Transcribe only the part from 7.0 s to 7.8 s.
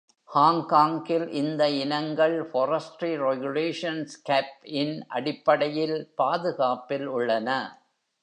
உள்ளன.